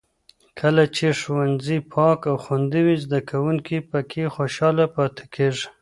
کله 0.59 0.83
چې 0.95 1.07
ښوونځي 1.19 1.77
پاک 1.93 2.19
او 2.29 2.35
خوندي 2.43 2.81
وي، 2.85 2.95
زده 3.05 3.19
کوونکي 3.29 3.77
پکې 3.91 4.23
خوشحاله 4.35 4.85
پاتې 4.95 5.23
کېږي. 5.35 5.65